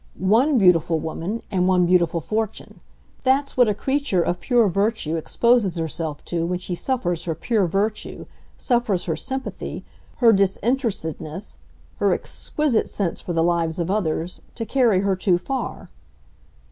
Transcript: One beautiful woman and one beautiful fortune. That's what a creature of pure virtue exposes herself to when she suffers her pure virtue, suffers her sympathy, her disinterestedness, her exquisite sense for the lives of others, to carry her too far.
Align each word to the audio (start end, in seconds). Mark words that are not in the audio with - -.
One 0.17 0.57
beautiful 0.57 0.99
woman 0.99 1.43
and 1.51 1.67
one 1.67 1.85
beautiful 1.85 2.21
fortune. 2.21 2.79
That's 3.23 3.55
what 3.55 3.67
a 3.67 3.75
creature 3.75 4.23
of 4.23 4.39
pure 4.39 4.67
virtue 4.67 5.15
exposes 5.15 5.75
herself 5.75 6.25
to 6.25 6.43
when 6.43 6.57
she 6.57 6.73
suffers 6.73 7.25
her 7.25 7.35
pure 7.35 7.67
virtue, 7.67 8.25
suffers 8.57 9.03
her 9.05 9.15
sympathy, 9.15 9.85
her 10.15 10.33
disinterestedness, 10.33 11.59
her 11.97 12.13
exquisite 12.13 12.89
sense 12.89 13.21
for 13.21 13.33
the 13.33 13.43
lives 13.43 13.77
of 13.77 13.91
others, 13.91 14.41
to 14.55 14.65
carry 14.65 15.01
her 15.01 15.15
too 15.15 15.37
far. 15.37 15.91